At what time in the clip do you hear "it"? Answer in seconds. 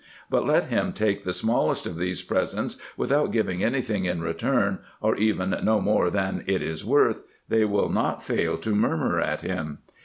6.47-6.63